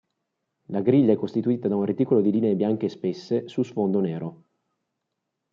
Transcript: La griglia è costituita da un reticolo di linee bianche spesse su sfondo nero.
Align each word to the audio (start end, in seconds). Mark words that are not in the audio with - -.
La 0.69 0.81
griglia 0.81 1.13
è 1.13 1.15
costituita 1.15 1.67
da 1.67 1.75
un 1.75 1.85
reticolo 1.85 2.21
di 2.21 2.31
linee 2.31 2.55
bianche 2.55 2.89
spesse 2.89 3.47
su 3.47 3.61
sfondo 3.61 3.99
nero. 3.99 4.43